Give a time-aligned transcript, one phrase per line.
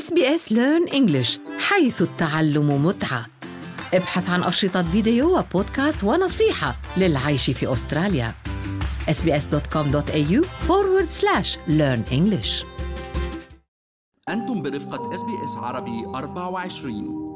[0.00, 3.26] SBS Learn English حيث التعلم متعة.
[3.94, 8.34] ابحث عن أشرطة فيديو وبودكاست ونصيحة للعيش في أستراليا.
[9.10, 12.64] Sbs.com.au forward slash learn English.
[14.28, 17.29] أنتم برفقة SBS عربي 24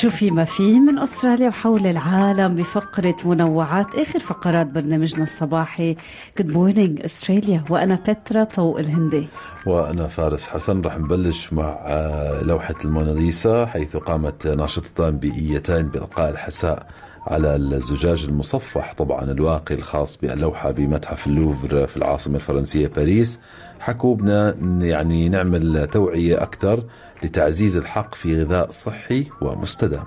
[0.00, 5.96] شو في ما في من أستراليا وحول العالم بفقرة منوعات آخر فقرات برنامجنا الصباحي
[6.38, 9.28] Good morning Australia وأنا بترا طوق الهندي.
[9.66, 16.86] وأنا فارس حسن رح نبلش مع آه، لوحة الموناليزا حيث قامت ناشطتان بيئيتان بإلقاء الحساء
[17.26, 23.38] على الزجاج المصفح طبعا الواقي الخاص باللوحة بمتحف اللوفر في العاصمة الفرنسية باريس.
[23.80, 26.84] حكوا بدنا يعني نعمل توعية أكثر
[27.24, 30.04] لتعزيز الحق في غذاء صحي ومستدام.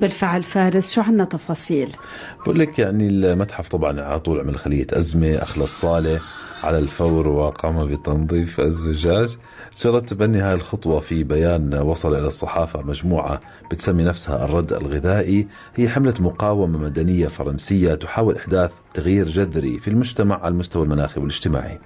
[0.00, 1.96] بالفعل فارس شو عنا تفاصيل؟
[2.44, 6.20] بقول لك يعني المتحف طبعا على طول عمل خلية أزمة أخلص صالة
[6.62, 9.36] على الفور وقام بتنظيف الزجاج.
[9.80, 15.46] جرت تبني هاي الخطوة في بيان وصل إلى الصحافة مجموعة بتسمي نفسها الرد الغذائي.
[15.76, 21.78] هي حملة مقاومة مدنية فرنسية تحاول إحداث تغيير جذري في المجتمع على المستوى المناخي والاجتماعي.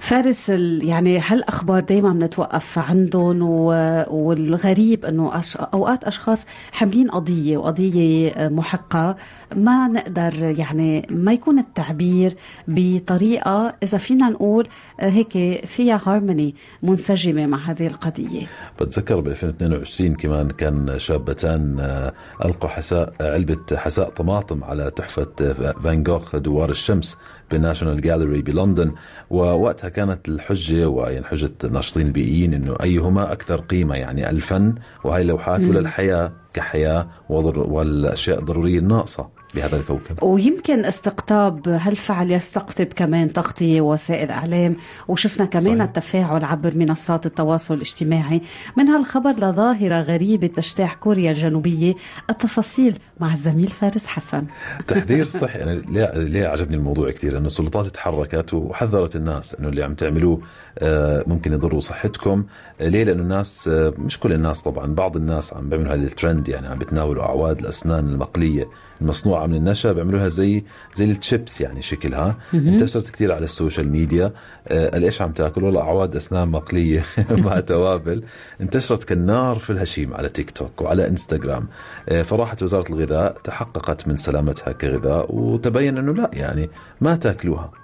[0.00, 0.48] فارس
[0.82, 5.56] يعني هالأخبار دائما بنتوقف عندهم والغريب إنه أش...
[5.56, 9.16] أوقات أشخاص حاملين قضية وقضية محقة
[9.56, 12.34] ما نقدر يعني ما يكون التعبير
[12.68, 14.68] بطريقة إذا فينا نقول
[15.00, 18.46] هيك فيها هارموني منسجمة مع هذه القضية.
[18.80, 22.12] بتذكر ب 2022 كمان كان شابتان آه،
[22.44, 27.18] ألقوا حساء علبة حساء طماطم على تحفة آه، فان جوخ دوار الشمس
[27.50, 28.92] بال National Gallery بلندن
[29.30, 35.60] ووقتها كانت الحجة ويعني حجة الناشطين البيئيين إنه أيهما أكثر قيمة يعني الفن وهي اللوحات
[35.60, 40.22] ولا الحياة كحياة وضر والأشياء الضرورية الناقصة بهذا الكوكب.
[40.22, 44.76] ويمكن استقطاب هالفعل يستقطب كمان تغطية وسائل إعلام؟
[45.08, 45.82] وشفنا كمان صحيح.
[45.82, 48.40] التفاعل عبر منصات التواصل الاجتماعي.
[48.76, 51.94] من هالخبر لظاهرة غريبة تجتاح كوريا الجنوبية
[52.30, 54.46] التفاصيل مع الزميل فارس حسن.
[54.88, 55.62] تحذير صحي.
[55.62, 55.70] أنا
[56.16, 60.40] ليه عجبني الموضوع كثير انه السلطات تحركت وحذرت الناس إنه اللي عم تعملوه
[60.78, 62.44] آه، ممكن يضروا صحتكم.
[62.80, 66.06] ليه؟ لأنه الناس آه، مش كل الناس طبعا بعض الناس عم بيعملوا هذا
[66.42, 68.68] الترند يعني عم بتناولوا أعواد الأسنان المقلية
[69.00, 70.64] المصنوعة من النشا بيعملوها زي
[70.94, 72.36] زي التشيبس يعني شكلها.
[72.54, 74.32] انتشرت كثير على ال social media.
[74.68, 77.04] آه، قال إيش عم تاكل؟ والله أعواد أسنان مقلية
[77.44, 78.22] مع توابل.
[78.60, 81.68] انتشرت كالنار في الهشيم على تيك توك وعلى إنستغرام.
[82.08, 86.70] آه، فراحت وزارة الغذاء تحققت من سلامتها كغذاء وتبين إنه لا يعني
[87.00, 87.81] ما تاكلوها.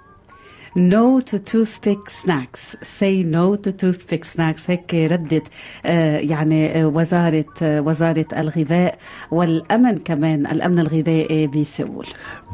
[0.75, 2.75] No to toothpick snacks.
[2.81, 4.69] Say no to toothpick snacks.
[4.69, 5.47] هيك ردت
[5.85, 8.97] آه، يعني آه، وزارة آه، وزارة الغذاء
[9.31, 12.05] والأمن كمان الأمن الغذائي بسيول.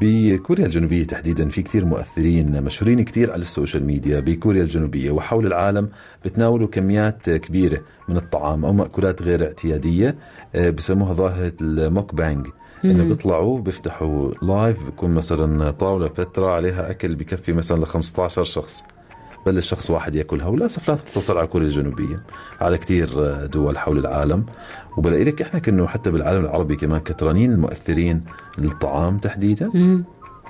[0.01, 5.47] بكوريا الجنوبية تحديدا في كتير مؤثرين مشهورين كتير على ال social media بكوريا الجنوبية وحول
[5.47, 5.89] العالم
[6.25, 10.15] بتناولوا كميات كبيرة من الطعام أو مأكولات غير اعتيادية
[10.55, 12.47] بسموها ظاهرة الموك بانج.
[12.85, 18.83] إنه بيطلعوا بيفتحوا لايف بيكون مثلا طاولة فترة عليها أكل بكفي مثلا ل 15 شخص.
[19.45, 22.23] بلش شخص واحد يأكلها وللأسف لا تقتصر على كوريا الجنوبيه
[22.61, 23.09] على كثير
[23.45, 24.45] دول حول العالم.
[24.97, 28.23] وبلاقي لك إحنا كأنه حتى بالعالم العربي كمان كترانين المؤثرين
[28.57, 29.71] للطعام تحديدا.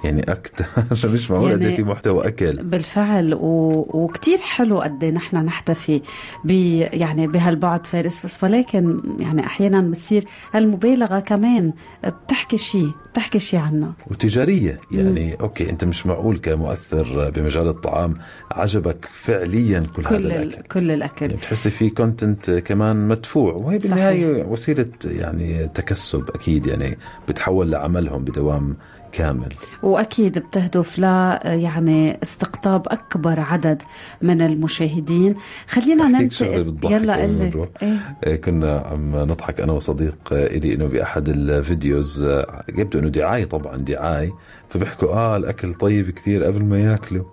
[0.03, 2.63] يعني أكثر مش معقول قد إيه يعني في محتوى أكل.
[2.63, 3.85] بالفعل و...
[3.93, 6.01] وكتير حلو قد إيه نحن نحتفي
[6.43, 6.51] ب
[6.93, 10.23] يعني بهالبعد فارس بس ولكن يعني أحيانا بتصير
[10.53, 11.73] هالمبالغه كمان
[12.05, 13.93] بتحكي شيء بتحكي شيء عنا.
[14.11, 14.79] وتجارية.
[14.91, 18.17] يعني okay أنت مش معقول كمؤثر بمجال الطعام
[18.51, 20.43] عجبك فعليا كل, كل هذا ال...
[20.43, 20.61] الأكل.
[20.61, 21.25] كل الأكل.
[21.25, 23.77] يعني بتحسي في content كمان مدفوع وهي.
[23.77, 26.97] بالنهاية وسيلة يعني تكسب أكيد يعني
[27.29, 28.75] بتحول لعملهم بدوام
[29.17, 29.49] كامل.
[29.83, 31.03] وأكيد بتهدف ل
[31.43, 33.81] يعني استقطاب أكبر عدد
[34.21, 35.35] من المشاهدين.
[35.67, 36.75] خلينا ننتقل.
[36.83, 37.69] يلا قبل ما قل نروح.
[37.83, 43.45] إيه؟ إيه، كنا عم نضحك أنا وصديق إلي إنه بأحد الفيديوز آه، يبدو إنه دعاية
[43.45, 44.31] طبعا دعاية.
[44.69, 47.25] فبيحكوا آه الأكل طيب كثير قبل ما يأكلوا.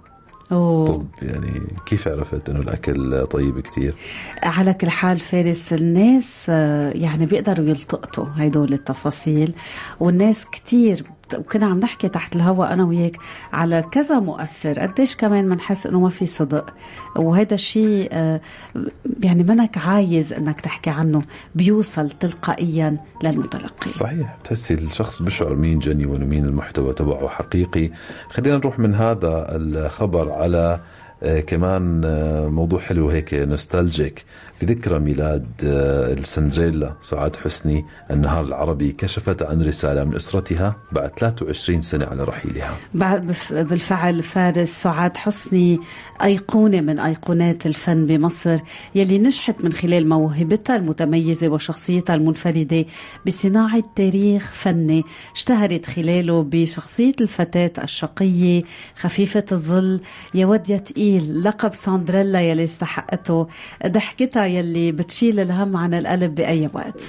[0.53, 0.87] أوه.
[0.87, 3.95] طب يعني كيف عرفت إنه الأكل طيب كثير؟
[4.43, 9.55] على كل حال فارس الناس آه، يعني بيقدروا يلتقطوا هدول التفاصيل
[10.01, 13.17] والناس كتير بت- وكنا عم نحكي تحت الهواء أنا وياك
[13.53, 14.79] على كذا مؤثر.
[14.79, 16.75] قديش كمان بنحس إنه ما في صدق.
[17.17, 18.41] وهذا الشيء آه،
[19.23, 21.23] يعني منك عايز إنك تحكي عنه
[21.55, 24.37] بيوصل تلقائيا للمتلقي صحيح.
[24.43, 27.91] بتحسي الشخص بيشعر مين جنيون ومين المحتوى تبعه حقيقي.
[28.31, 30.81] خلينا نروح من هذا الخبر على
[31.23, 34.25] آه كمان آه موضوع حلو هيك نوستالجيك.
[34.67, 41.81] بذكرى ميلاد آه السندريلا سعاد حسني النهار العربي كشفت عن رسالة من أسرتها بعد 23
[41.81, 42.77] سنة على رحيلها.
[43.51, 45.79] بالفعل فارس سعاد حسني
[46.23, 48.59] أيقونة من أيقونات الفن بمصر
[48.95, 52.85] يلي نجحت من خلال موهبتها المتميزة وشخصيتها المنفردة
[53.27, 55.03] بصناعة تاريخ فني
[55.35, 58.63] اشتهرت خلاله بشخصية الفتاة الشقية
[59.01, 60.01] خفيفة الظل
[60.35, 63.47] يا ود يا تقيل لقب ساندريلا يلي استحقته
[63.87, 67.01] ضحكتها يلي بتشيل الهم عن القلب بأي وقت.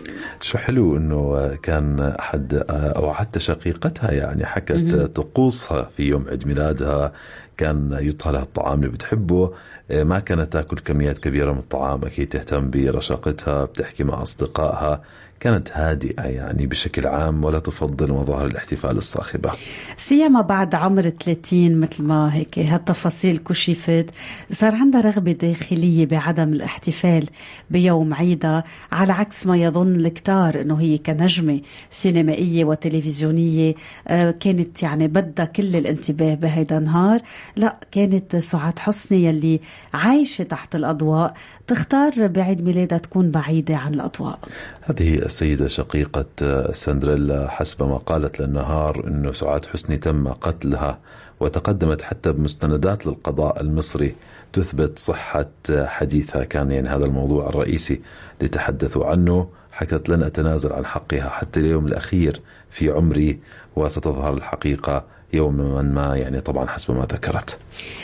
[0.41, 7.13] شو حلو إنه كان أحد أو حتى شقيقتها يعني حكت طقوسها في يوم عيد ميلادها
[7.57, 9.53] كان يطهى لها الطعام اللي بتحبه.
[9.89, 15.01] ما كانت تاكل كميات كبيرة من الطعام أكيد تهتم برشاقتها بتحكي مع أصدقائها.
[15.43, 19.51] كانت هادئة يعني بشكل عام ولا تفضل مظاهر الاحتفال الصاخبة؟
[19.97, 24.05] سيما بعد عمر 30 مثل ما هيك هالتفاصيل كشفت
[24.51, 27.25] صار عندها رغبة داخلية بعدم الاحتفال
[27.69, 33.73] بيوم عيدها على عكس ما يظن الكتار إنه هي كنجمة سينمائية وتلفزيونية.
[34.07, 37.21] آه، كانت يعني بدها كل الانتباه بهيدا النهار.
[37.55, 39.59] لا كانت سعاد حسني يلي
[39.93, 41.33] عايشة تحت الأضواء
[41.67, 44.39] تختار بعيد ميلادها تكون بعيدة عن الأضواء.
[44.83, 50.99] هذه السيدة شقيقة سندريلا حسب ما قالت للنهار أنه سعاد حسني تم قتلها
[51.39, 54.15] وتقدمت حتى بمستندات للقضاء المصري
[54.53, 56.43] تثبت صحة حديثها.
[56.43, 58.01] كان يعني هذا الموضوع الرئيسي
[58.37, 59.47] اللي تحدثوا عنه.
[59.71, 63.39] حكت لن أتنازل عن حقها حتى اليوم الأخير في عمري
[63.75, 65.03] وستظهر الحقيقة
[65.33, 67.59] يوما ما يعني طبعا حسب ما ذكرت.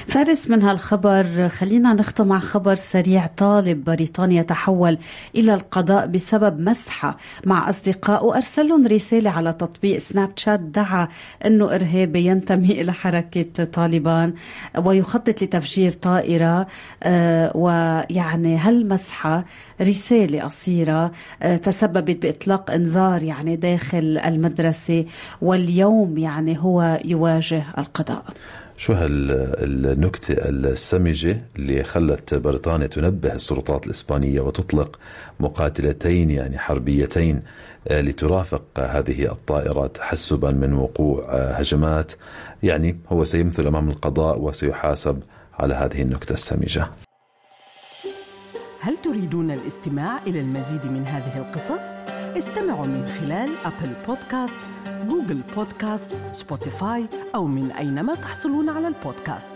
[0.08, 3.26] فارس من هالخبر خلينا نختم مع خبر سريع.
[3.38, 4.98] طالب بريطانيا تحول
[5.36, 8.26] إلى القضاء بسبب مسحة مع أصدقاء.
[8.26, 11.08] وأرسل لهم رسالة على تطبيق سناب شات دعا
[11.46, 14.34] أنه إرهابي ينتمي إلى حركة طالبان
[14.78, 16.68] ويخطط لتفجير طائرة.
[17.04, 19.46] آه، ويعني هالمسحة
[19.82, 21.12] رسالة قصيرة
[21.42, 25.06] آه، تسببت بإطلاق إنذار يعني داخل المدرسة.
[25.42, 28.24] واليوم يعني هو يواجه القضاء.
[28.78, 35.00] شو هالنكتة السمجة اللي خلت بريطانيا تنبه السلطات الإسبانية وتطلق
[35.40, 37.42] مقاتلتين يعني حربيتين
[37.88, 42.12] آه، لترافق هذه الطائرات تحسبا من وقوع آه، هجمات.
[42.64, 45.24] يعني هو سيمثل أمام القضاء وسيحاسب
[45.60, 46.88] على هذه النكتة السمجة.
[48.82, 51.84] هل تريدون الاستماع إلى المزيد من هذه القصص؟
[52.38, 54.68] استمعوا من خلال أبل بودكاست،
[55.10, 57.06] جوجل بودكاست، سبوتيفاي
[57.36, 59.56] أو من أينما تحصلون على البودكاست.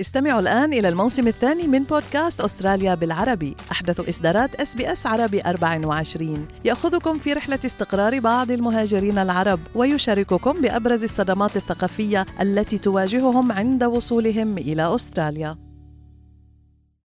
[0.00, 3.56] استمعوا الآن إلى الموسم الثاني من بودكاست أستراليا بالعربي.
[3.72, 11.56] أحدث إصدارات SBS عربي 24 يأخذكم في رحلة استقرار بعض المهاجرين العرب ويشارككم بأبرز الصدمات
[11.56, 15.73] الثقافية التي تواجههم عند وصولهم إلى أستراليا.